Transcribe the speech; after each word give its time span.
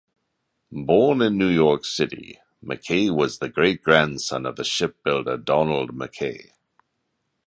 Born 0.71 1.21
in 1.21 1.37
New 1.37 1.49
York 1.49 1.85
City, 1.85 2.39
McKay 2.65 3.15
was 3.15 3.37
the 3.37 3.49
great-grandson 3.49 4.47
of 4.47 4.55
the 4.55 4.63
shipbuilder 4.63 5.37
Donald 5.37 5.91
McKay. 5.95 6.53